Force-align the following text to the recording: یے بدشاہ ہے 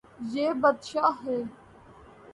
یے 0.33 0.47
بدشاہ 0.61 1.13
ہے 1.23 1.37